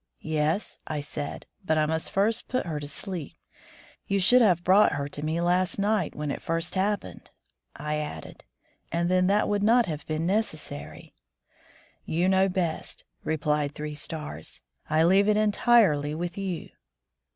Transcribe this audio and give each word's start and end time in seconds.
"Yes," 0.23 0.79
I 0.87 0.99
said, 0.99 1.45
"but 1.63 1.77
I 1.77 1.85
must 1.85 2.09
first 2.09 2.47
put 2.47 2.65
her 2.65 2.79
to 2.79 2.87
sleep. 2.87 3.35
You 4.07 4.19
should 4.19 4.41
have 4.41 4.63
brought 4.63 4.93
her 4.93 5.07
to 5.07 5.23
me 5.23 5.39
last 5.41 5.77
night, 5.77 6.15
when 6.15 6.31
it 6.31 6.41
first 6.41 6.73
happened," 6.73 7.29
I 7.75 7.97
added, 7.97 8.43
"and 8.91 9.09
then 9.09 9.27
that 9.27 9.47
would 9.47 9.61
not 9.61 9.85
have 9.85 10.03
been 10.07 10.25
necessary." 10.25 11.13
"You 12.03 12.27
know 12.27 12.49
best," 12.49 13.03
replied 13.23 13.75
Three 13.75 13.93
Stars, 13.93 14.63
"I 14.89 15.03
leave 15.03 15.27
it 15.29 15.37
entirely 15.37 16.15
with 16.15 16.35
you." 16.35 16.69